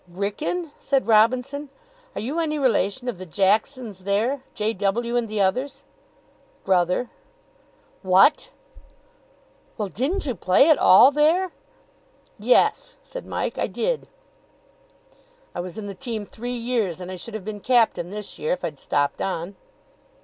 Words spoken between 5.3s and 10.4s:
others?" "Brother." "What!" "Well, didn't you